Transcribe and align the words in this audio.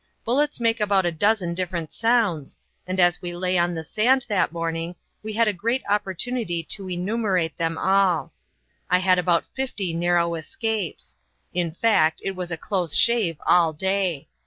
Bullets 0.25 0.59
make 0.59 0.79
about 0.79 1.05
a 1.05 1.11
dozen 1.11 1.53
different 1.53 1.93
sounds, 1.93 2.57
and 2.87 2.99
as 2.99 3.21
we 3.21 3.35
lay 3.35 3.55
on 3.55 3.75
the 3.75 3.83
sand 3.83 4.25
that 4.29 4.51
morning 4.51 4.95
we 5.21 5.31
had 5.33 5.47
a 5.47 5.53
great 5.53 5.83
opportunity 5.87 6.63
to 6.63 6.89
enumerate 6.89 7.55
them 7.59 7.77
all. 7.77 8.33
I 8.89 8.97
had 8.97 9.19
about 9.19 9.45
fifty 9.53 9.93
narrow 9.93 10.33
escapes; 10.33 11.15
in 11.53 11.71
fact, 11.71 12.19
it 12.25 12.35
was 12.35 12.49
a 12.49 12.57
close 12.57 12.95
shave 12.95 13.39
all 13.45 13.73
day. 13.73 14.27